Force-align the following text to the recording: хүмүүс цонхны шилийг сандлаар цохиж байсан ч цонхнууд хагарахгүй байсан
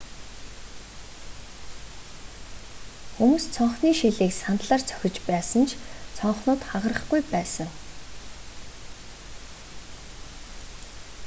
хүмүүс 3.15 3.45
цонхны 3.55 3.89
шилийг 3.99 4.31
сандлаар 4.43 4.81
цохиж 4.89 5.15
байсан 5.29 5.63
ч 5.69 5.71
цонхнууд 6.17 6.61
хагарахгүй 6.69 7.21
байсан 7.33 7.69